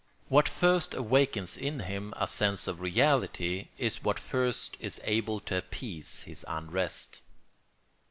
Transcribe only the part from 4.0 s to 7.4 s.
what first is able to appease his unrest.